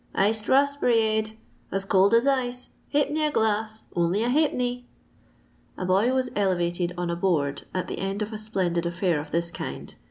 [0.15, 1.33] Iced raspberriade,
[1.71, 4.87] as cold as ice, ha'penny a glass, only a ha'penny!"
[5.77, 9.29] A boy was elevated on a board at the end of a splendid affair of
[9.29, 9.93] this kind.